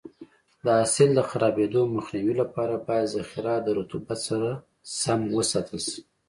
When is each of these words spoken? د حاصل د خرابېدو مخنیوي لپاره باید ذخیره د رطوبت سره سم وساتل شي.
د 0.63 0.67
حاصل 0.79 1.09
د 1.15 1.19
خرابېدو 1.29 1.81
مخنیوي 1.95 2.33
لپاره 2.41 2.75
باید 2.87 3.11
ذخیره 3.15 3.53
د 3.61 3.67
رطوبت 3.79 4.19
سره 4.29 4.49
سم 5.01 5.21
وساتل 5.37 5.79
شي. 5.87 5.99